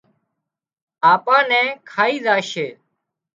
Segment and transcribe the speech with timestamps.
[1.11, 2.67] آپان نين کائي زاشي